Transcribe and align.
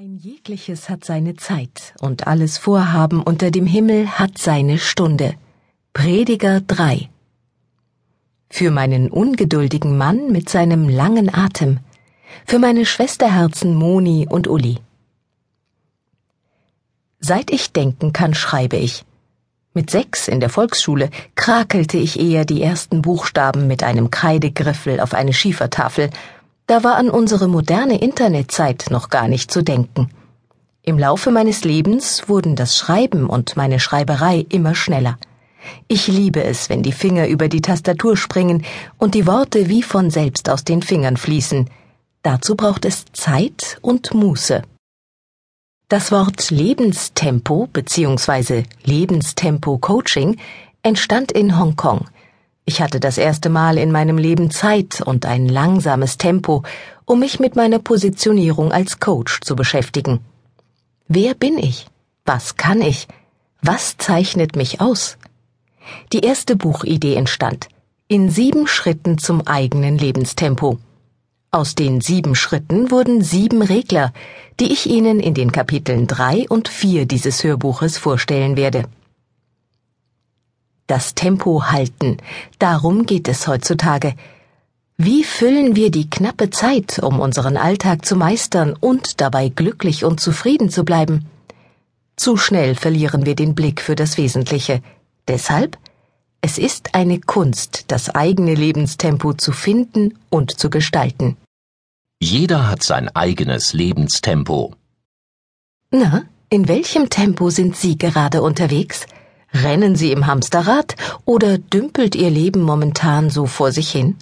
Ein 0.00 0.16
jegliches 0.16 0.88
hat 0.88 1.04
seine 1.04 1.34
Zeit 1.34 1.92
und 2.00 2.28
alles 2.28 2.56
Vorhaben 2.56 3.20
unter 3.20 3.50
dem 3.50 3.66
Himmel 3.66 4.06
hat 4.06 4.38
seine 4.38 4.78
Stunde. 4.78 5.34
Prediger 5.92 6.60
3 6.60 7.08
Für 8.48 8.70
meinen 8.70 9.10
ungeduldigen 9.10 9.98
Mann 9.98 10.30
mit 10.30 10.48
seinem 10.48 10.88
langen 10.88 11.34
Atem, 11.34 11.80
für 12.46 12.60
meine 12.60 12.86
Schwesterherzen 12.86 13.74
Moni 13.74 14.28
und 14.30 14.46
Uli. 14.46 14.78
Seit 17.18 17.50
ich 17.50 17.72
denken 17.72 18.12
kann, 18.12 18.34
schreibe 18.34 18.76
ich. 18.76 19.04
Mit 19.74 19.90
sechs 19.90 20.28
in 20.28 20.38
der 20.38 20.48
Volksschule 20.48 21.10
krakelte 21.34 21.98
ich 21.98 22.20
eher 22.20 22.44
die 22.44 22.62
ersten 22.62 23.02
Buchstaben 23.02 23.66
mit 23.66 23.82
einem 23.82 24.12
Kreidegriffel 24.12 25.00
auf 25.00 25.12
eine 25.12 25.32
Schiefertafel 25.32 26.10
da 26.68 26.84
war 26.84 26.96
an 26.96 27.08
unsere 27.10 27.48
moderne 27.48 27.98
Internetzeit 27.98 28.86
noch 28.90 29.08
gar 29.08 29.26
nicht 29.26 29.50
zu 29.50 29.62
denken. 29.62 30.10
Im 30.82 30.98
Laufe 30.98 31.30
meines 31.30 31.64
Lebens 31.64 32.28
wurden 32.28 32.56
das 32.56 32.76
Schreiben 32.76 33.28
und 33.28 33.56
meine 33.56 33.80
Schreiberei 33.80 34.46
immer 34.50 34.74
schneller. 34.74 35.18
Ich 35.88 36.06
liebe 36.06 36.44
es, 36.44 36.68
wenn 36.68 36.82
die 36.82 36.92
Finger 36.92 37.26
über 37.26 37.48
die 37.48 37.62
Tastatur 37.62 38.16
springen 38.16 38.64
und 38.98 39.14
die 39.14 39.26
Worte 39.26 39.68
wie 39.68 39.82
von 39.82 40.10
selbst 40.10 40.48
aus 40.50 40.62
den 40.62 40.82
Fingern 40.82 41.16
fließen. 41.16 41.70
Dazu 42.22 42.54
braucht 42.54 42.84
es 42.84 43.06
Zeit 43.12 43.78
und 43.80 44.12
Muße. 44.12 44.62
Das 45.88 46.12
Wort 46.12 46.50
Lebenstempo 46.50 47.66
bzw. 47.72 48.64
Lebenstempo 48.84 49.78
Coaching 49.78 50.36
entstand 50.82 51.32
in 51.32 51.58
Hongkong 51.58 52.08
ich 52.68 52.82
hatte 52.82 53.00
das 53.00 53.16
erste 53.16 53.48
Mal 53.48 53.78
in 53.78 53.90
meinem 53.90 54.18
Leben 54.18 54.50
Zeit 54.50 55.00
und 55.00 55.24
ein 55.24 55.48
langsames 55.48 56.18
Tempo, 56.18 56.64
um 57.06 57.20
mich 57.20 57.40
mit 57.40 57.56
meiner 57.56 57.78
Positionierung 57.78 58.72
als 58.72 59.00
Coach 59.00 59.40
zu 59.40 59.56
beschäftigen. 59.56 60.20
Wer 61.08 61.32
bin 61.32 61.56
ich? 61.56 61.86
Was 62.26 62.58
kann 62.58 62.82
ich? 62.82 63.08
Was 63.62 63.96
zeichnet 63.96 64.54
mich 64.54 64.82
aus? 64.82 65.16
Die 66.12 66.20
erste 66.20 66.56
Buchidee 66.56 67.14
entstand 67.14 67.68
in 68.06 68.30
sieben 68.30 68.66
Schritten 68.66 69.16
zum 69.16 69.46
eigenen 69.46 69.96
Lebenstempo. 69.96 70.78
Aus 71.50 71.74
den 71.74 72.02
sieben 72.02 72.34
Schritten 72.34 72.90
wurden 72.90 73.22
sieben 73.22 73.62
Regler, 73.62 74.12
die 74.60 74.70
ich 74.74 74.84
Ihnen 74.86 75.20
in 75.20 75.32
den 75.32 75.52
Kapiteln 75.52 76.06
drei 76.06 76.44
und 76.50 76.68
vier 76.68 77.06
dieses 77.06 77.42
Hörbuches 77.44 77.96
vorstellen 77.96 78.58
werde 78.58 78.84
das 80.88 81.14
Tempo 81.14 81.70
halten. 81.70 82.16
Darum 82.58 83.06
geht 83.06 83.28
es 83.28 83.46
heutzutage. 83.46 84.14
Wie 84.96 85.22
füllen 85.22 85.76
wir 85.76 85.92
die 85.92 86.10
knappe 86.10 86.50
Zeit, 86.50 86.98
um 86.98 87.20
unseren 87.20 87.56
Alltag 87.56 88.04
zu 88.04 88.16
meistern 88.16 88.74
und 88.78 89.20
dabei 89.20 89.48
glücklich 89.48 90.04
und 90.04 90.18
zufrieden 90.18 90.70
zu 90.70 90.84
bleiben? 90.84 91.26
Zu 92.16 92.36
schnell 92.36 92.74
verlieren 92.74 93.24
wir 93.24 93.36
den 93.36 93.54
Blick 93.54 93.80
für 93.80 93.94
das 93.94 94.18
Wesentliche. 94.18 94.82
Deshalb, 95.28 95.78
es 96.40 96.58
ist 96.58 96.96
eine 96.96 97.20
Kunst, 97.20 97.84
das 97.88 98.12
eigene 98.12 98.54
Lebenstempo 98.54 99.34
zu 99.34 99.52
finden 99.52 100.18
und 100.30 100.58
zu 100.58 100.68
gestalten. 100.68 101.36
Jeder 102.20 102.68
hat 102.68 102.82
sein 102.82 103.08
eigenes 103.14 103.72
Lebenstempo. 103.72 104.74
Na, 105.92 106.24
in 106.50 106.66
welchem 106.66 107.08
Tempo 107.08 107.50
sind 107.50 107.76
Sie 107.76 107.96
gerade 107.96 108.42
unterwegs? 108.42 109.06
Rennen 109.54 109.96
Sie 109.96 110.12
im 110.12 110.26
Hamsterrad 110.26 110.94
oder 111.24 111.58
dümpelt 111.58 112.14
Ihr 112.14 112.30
Leben 112.30 112.62
momentan 112.62 113.30
so 113.30 113.46
vor 113.46 113.72
sich 113.72 113.90
hin? 113.90 114.16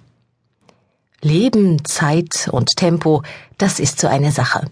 Leben, 1.20 1.84
Zeit 1.84 2.48
und 2.52 2.76
Tempo, 2.76 3.22
das 3.58 3.80
ist 3.80 3.98
so 3.98 4.06
eine 4.06 4.30
Sache. 4.30 4.66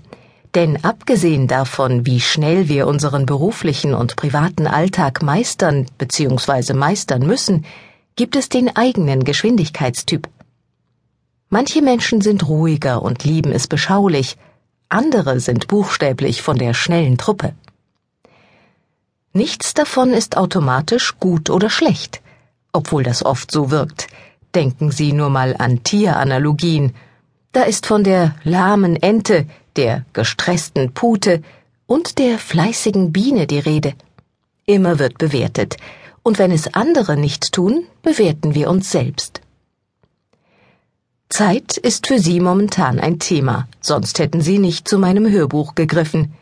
Denn 0.54 0.84
abgesehen 0.84 1.48
davon, 1.48 2.06
wie 2.06 2.20
schnell 2.20 2.68
wir 2.68 2.86
unseren 2.86 3.26
beruflichen 3.26 3.92
und 3.92 4.14
privaten 4.14 4.68
Alltag 4.68 5.22
meistern 5.22 5.86
bzw. 5.98 6.74
meistern 6.74 7.26
müssen, 7.26 7.64
gibt 8.14 8.36
es 8.36 8.48
den 8.48 8.76
eigenen 8.76 9.24
Geschwindigkeitstyp. 9.24 10.28
Manche 11.48 11.82
Menschen 11.82 12.20
sind 12.20 12.48
ruhiger 12.48 13.02
und 13.02 13.24
lieben 13.24 13.50
es 13.50 13.66
beschaulich, 13.66 14.36
andere 14.88 15.40
sind 15.40 15.66
buchstäblich 15.66 16.42
von 16.42 16.56
der 16.56 16.74
schnellen 16.74 17.18
Truppe. 17.18 17.54
Nichts 19.36 19.74
davon 19.74 20.12
ist 20.12 20.36
automatisch 20.36 21.18
gut 21.18 21.50
oder 21.50 21.68
schlecht, 21.68 22.22
obwohl 22.72 23.02
das 23.02 23.24
oft 23.24 23.50
so 23.50 23.72
wirkt. 23.72 24.06
Denken 24.54 24.92
Sie 24.92 25.12
nur 25.12 25.28
mal 25.28 25.56
an 25.58 25.82
Tieranalogien. 25.82 26.94
Da 27.50 27.62
ist 27.62 27.86
von 27.86 28.04
der 28.04 28.36
lahmen 28.44 28.94
Ente, 28.94 29.46
der 29.74 30.04
gestressten 30.12 30.92
Pute 30.92 31.42
und 31.86 32.18
der 32.20 32.38
fleißigen 32.38 33.12
Biene 33.12 33.48
die 33.48 33.58
Rede. 33.58 33.94
Immer 34.66 35.00
wird 35.00 35.18
bewertet, 35.18 35.78
und 36.22 36.38
wenn 36.38 36.52
es 36.52 36.72
andere 36.72 37.16
nicht 37.16 37.50
tun, 37.52 37.84
bewerten 38.02 38.54
wir 38.54 38.70
uns 38.70 38.92
selbst. 38.92 39.40
Zeit 41.28 41.76
ist 41.76 42.06
für 42.06 42.20
Sie 42.20 42.38
momentan 42.38 43.00
ein 43.00 43.18
Thema, 43.18 43.66
sonst 43.80 44.20
hätten 44.20 44.40
Sie 44.40 44.60
nicht 44.60 44.86
zu 44.86 44.96
meinem 45.00 45.28
Hörbuch 45.28 45.74
gegriffen. 45.74 46.34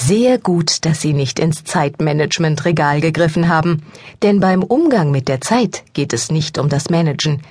Sehr 0.00 0.38
gut, 0.38 0.84
dass 0.84 1.00
Sie 1.00 1.12
nicht 1.12 1.40
ins 1.40 1.64
Zeitmanagement-Regal 1.64 3.00
gegriffen 3.00 3.48
haben, 3.48 3.82
denn 4.22 4.38
beim 4.38 4.62
Umgang 4.62 5.10
mit 5.10 5.26
der 5.26 5.40
Zeit 5.40 5.82
geht 5.92 6.12
es 6.12 6.30
nicht 6.30 6.56
um 6.56 6.68
das 6.68 6.88
Managen. 6.88 7.42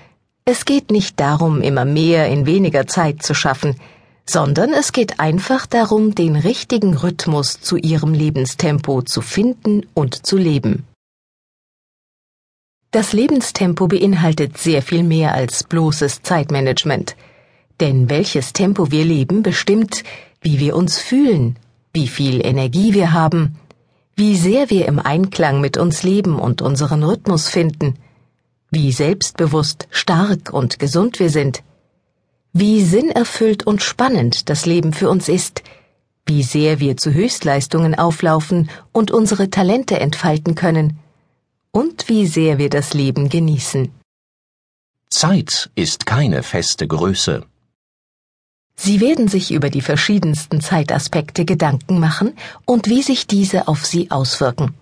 Es 0.46 0.64
geht 0.64 0.90
nicht 0.90 1.20
darum, 1.20 1.62
immer 1.62 1.84
mehr 1.84 2.30
in 2.30 2.46
weniger 2.46 2.88
Zeit 2.88 3.22
zu 3.22 3.34
schaffen, 3.34 3.76
sondern 4.26 4.72
es 4.72 4.94
geht 4.94 5.20
einfach 5.20 5.66
darum, 5.66 6.16
den 6.16 6.38
richtigen 6.38 6.94
Rhythmus 6.96 7.60
zu 7.60 7.76
Ihrem 7.76 8.14
Lebenstempo 8.14 9.02
zu 9.02 9.22
finden 9.22 9.86
und 9.94 10.26
zu 10.26 10.38
leben. 10.38 10.88
Das 12.92 13.12
Lebenstempo 13.12 13.88
beinhaltet 13.88 14.58
sehr 14.58 14.82
viel 14.82 15.04
mehr 15.04 15.34
als 15.34 15.66
bloßes 15.66 16.22
Zeitmanagement. 16.24 17.18
Denn 17.82 18.10
welches 18.10 18.54
Tempo 18.54 18.90
wir 18.90 19.04
leben, 19.04 19.44
bestimmt, 19.44 20.06
wie 20.42 20.60
wir 20.60 20.78
uns 20.78 20.98
fühlen, 20.98 21.58
wie 21.98 22.08
viel 22.08 22.46
Energie 22.46 22.94
wir 22.94 23.12
haben, 23.12 23.56
wie 24.16 24.38
sehr 24.38 24.70
wir 24.70 24.86
im 24.86 25.00
Einklang 25.00 25.62
mit 25.62 25.78
uns 25.78 26.04
leben 26.04 26.38
und 26.38 26.62
unseren 26.62 27.02
Rhythmus 27.04 27.50
finden, 27.50 27.96
wie 28.70 28.92
selbstbewusst, 28.92 29.88
stark 29.90 30.54
und 30.54 30.78
gesund 30.78 31.20
wir 31.20 31.32
sind, 31.32 31.64
wie 32.54 32.84
sinnerfüllt 32.84 33.66
und 33.66 33.82
spannend 33.82 34.48
das 34.48 34.68
Leben 34.68 34.94
für 34.94 35.10
uns 35.10 35.28
ist, 35.28 35.64
wie 36.28 36.44
sehr 36.44 36.80
wir 36.80 36.98
zu 36.98 37.12
Höchstleistungen 37.16 37.96
auflaufen 37.98 38.70
und 38.92 39.10
unsere 39.10 39.50
Talente 39.50 40.00
entfalten 40.00 40.54
können, 40.54 41.00
und 41.72 42.10
wie 42.10 42.28
sehr 42.28 42.60
wir 42.60 42.70
das 42.70 42.94
Leben 42.94 43.30
genießen. 43.30 43.90
Zeit 45.10 45.72
ist 45.74 46.06
keine 46.06 46.44
feste 46.44 46.88
Größe. 46.88 47.44
Sie 48.80 49.02
werden 49.02 49.28
sich 49.28 49.52
über 49.52 49.70
die 49.70 49.82
verschiedensten 49.82 50.62
Zeitaspekte 50.62 51.46
Gedanken 51.46 52.00
machen 52.00 52.34
und 52.66 52.88
wie 52.88 53.02
sich 53.02 53.26
diese 53.26 53.68
auf 53.68 53.86
Sie 53.86 54.12
auswirken. 54.12 54.76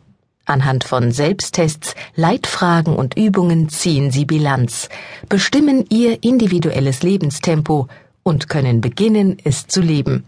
Anhand 0.45 0.83
von 0.83 1.11
Selbsttests, 1.11 1.95
Leitfragen 2.15 2.95
und 2.95 3.17
Übungen 3.17 3.69
ziehen 3.69 4.11
Sie 4.11 4.25
Bilanz, 4.25 4.89
bestimmen 5.27 5.85
Ihr 5.89 6.23
individuelles 6.23 7.01
Lebenstempo 7.01 7.87
und 8.21 8.49
können 8.49 8.81
beginnen, 8.81 9.37
es 9.43 9.65
zu 9.65 9.81
leben. 9.81 10.25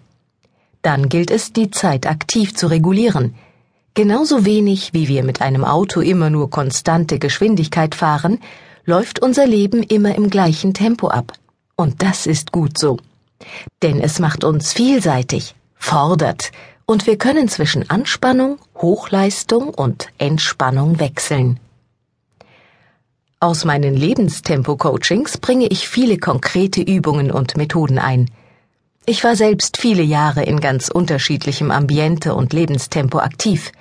Dann 0.81 1.09
gilt 1.09 1.29
es, 1.29 1.53
die 1.53 1.69
Zeit 1.69 2.07
aktiv 2.07 2.55
zu 2.55 2.67
regulieren. 2.67 3.35
Genauso 3.93 4.45
wenig 4.45 4.93
wie 4.93 5.07
wir 5.07 5.23
mit 5.23 5.41
einem 5.41 5.65
Auto 5.65 5.99
immer 6.01 6.29
nur 6.29 6.49
konstante 6.49 7.19
Geschwindigkeit 7.19 7.93
fahren, 7.93 8.39
läuft 8.85 9.21
unser 9.21 9.45
Leben 9.45 9.83
immer 9.83 10.15
im 10.15 10.29
gleichen 10.29 10.73
Tempo 10.73 11.09
ab. 11.09 11.33
Und 11.75 12.01
das 12.01 12.25
ist 12.25 12.51
gut 12.51 12.77
so. 12.77 12.97
Denn 13.81 13.99
es 13.99 14.19
macht 14.19 14.43
uns 14.43 14.73
vielseitig, 14.73 15.55
fordert, 15.75 16.51
und 16.85 17.05
wir 17.05 17.17
können 17.17 17.49
zwischen 17.49 17.89
Anspannung, 17.89 18.59
Hochleistung 18.77 19.69
und 19.69 20.07
Entspannung 20.17 20.99
wechseln. 20.99 21.59
Aus 23.39 23.65
meinen 23.65 23.95
Lebenstempo-Coachings 23.95 25.37
bringe 25.37 25.67
ich 25.67 25.87
viele 25.87 26.17
konkrete 26.17 26.81
Übungen 26.81 27.29
und 27.29 27.55
Methoden 27.55 27.99
ein. 27.99 28.31
Ich 29.05 29.23
war 29.23 29.35
selbst 29.35 29.77
viele 29.77 30.01
Jahre 30.01 30.43
in 30.43 30.59
ganz 30.59 30.89
unterschiedlichem 30.89 31.69
Ambiente 31.69 32.33
und 32.33 32.53
Lebenstempo 32.53 33.19
aktiv, 33.19 33.71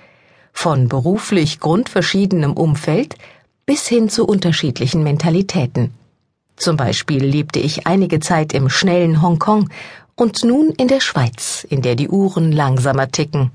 von 0.52 0.88
beruflich 0.88 1.58
grundverschiedenem 1.58 2.52
Umfeld 2.52 3.14
bis 3.66 3.88
hin 3.88 4.08
zu 4.08 4.26
unterschiedlichen 4.26 5.02
Mentalitäten. 5.02 5.94
Zum 6.56 6.76
Beispiel 6.76 7.24
lebte 7.24 7.58
ich 7.58 7.86
einige 7.86 8.20
Zeit 8.20 8.52
im 8.52 8.68
schnellen 8.68 9.22
Hongkong 9.22 9.68
und 10.14 10.42
nun 10.44 10.70
in 10.70 10.88
der 10.88 11.00
Schweiz, 11.00 11.66
in 11.68 11.82
der 11.82 11.94
die 11.94 12.08
Uhren 12.08 12.50
langsamer 12.52 13.10
ticken. 13.10 13.50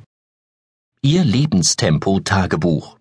Ihr 1.01 1.23
Lebenstempo 1.23 2.19
Tagebuch. 2.19 2.95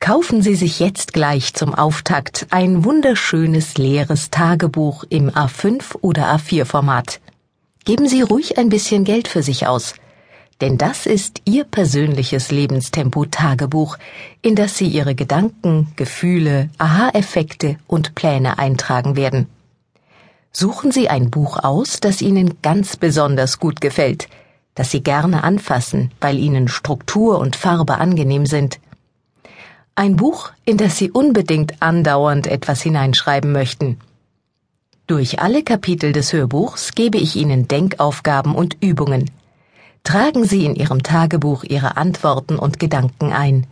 Kaufen 0.00 0.42
Sie 0.42 0.56
sich 0.56 0.80
jetzt 0.80 1.12
gleich 1.12 1.54
zum 1.54 1.76
Auftakt 1.76 2.48
ein 2.50 2.84
wunderschönes 2.84 3.78
leeres 3.78 4.30
Tagebuch 4.30 5.04
im 5.08 5.30
A5 5.30 5.94
oder 6.00 6.34
A4 6.34 6.64
Format. 6.64 7.20
Geben 7.84 8.08
Sie 8.08 8.22
ruhig 8.22 8.58
ein 8.58 8.68
bisschen 8.68 9.04
Geld 9.04 9.28
für 9.28 9.44
sich 9.44 9.68
aus, 9.68 9.94
denn 10.62 10.78
das 10.78 11.06
ist 11.06 11.42
Ihr 11.44 11.64
persönliches 11.64 12.52
Lebenstempo-Tagebuch, 12.52 13.98
in 14.42 14.54
das 14.54 14.78
Sie 14.78 14.86
Ihre 14.86 15.16
Gedanken, 15.16 15.88
Gefühle, 15.96 16.70
Aha-Effekte 16.78 17.78
und 17.88 18.14
Pläne 18.14 18.60
eintragen 18.60 19.16
werden. 19.16 19.48
Suchen 20.52 20.92
Sie 20.92 21.08
ein 21.08 21.30
Buch 21.30 21.58
aus, 21.58 21.98
das 21.98 22.22
Ihnen 22.22 22.62
ganz 22.62 22.96
besonders 22.96 23.58
gut 23.58 23.80
gefällt, 23.80 24.28
das 24.76 24.92
Sie 24.92 25.02
gerne 25.02 25.42
anfassen, 25.42 26.12
weil 26.20 26.38
Ihnen 26.38 26.68
Struktur 26.68 27.40
und 27.40 27.56
Farbe 27.56 27.98
angenehm 27.98 28.46
sind. 28.46 28.78
Ein 29.96 30.14
Buch, 30.14 30.52
in 30.64 30.76
das 30.76 30.96
Sie 30.96 31.10
unbedingt 31.10 31.82
andauernd 31.82 32.46
etwas 32.46 32.80
hineinschreiben 32.82 33.50
möchten. 33.50 33.98
Durch 35.08 35.40
alle 35.40 35.64
Kapitel 35.64 36.12
des 36.12 36.32
Hörbuchs 36.32 36.92
gebe 36.92 37.18
ich 37.18 37.34
Ihnen 37.34 37.66
Denkaufgaben 37.66 38.54
und 38.54 38.76
Übungen. 38.80 39.28
Tragen 40.04 40.44
Sie 40.44 40.66
in 40.66 40.74
Ihrem 40.74 41.02
Tagebuch 41.02 41.64
Ihre 41.64 41.96
Antworten 41.96 42.58
und 42.58 42.78
Gedanken 42.78 43.32
ein. 43.32 43.66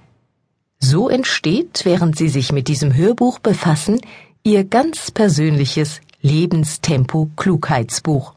So 0.79 1.09
entsteht, 1.09 1.85
während 1.85 2.17
Sie 2.17 2.29
sich 2.29 2.53
mit 2.53 2.69
diesem 2.69 2.95
Hörbuch 2.95 3.41
befassen, 3.41 4.01
Ihr 4.43 4.65
ganz 4.65 5.11
persönliches 5.11 6.01
Lebenstempo-Klugheitsbuch. 6.23 8.35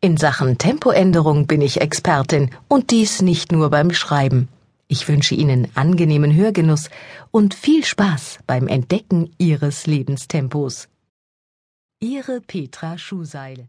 In 0.00 0.18
Sachen 0.18 0.58
Tempoänderung 0.58 1.46
bin 1.46 1.62
ich 1.62 1.80
Expertin 1.80 2.50
und 2.68 2.90
dies 2.90 3.22
nicht 3.22 3.52
nur 3.52 3.70
beim 3.70 3.94
Schreiben. 3.94 4.48
Ich 4.88 5.08
wünsche 5.08 5.34
Ihnen 5.34 5.68
angenehmen 5.74 6.34
Hörgenuss 6.34 6.90
und 7.30 7.54
viel 7.54 7.84
Spaß 7.84 8.40
beim 8.46 8.68
Entdecken 8.68 9.30
Ihres 9.38 9.86
Lebenstempos. 9.86 10.88
Ihre 11.98 12.40
Petra 12.40 12.98
Schuhseil 12.98 13.68